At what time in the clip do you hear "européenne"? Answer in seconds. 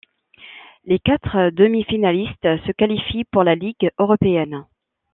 3.99-4.65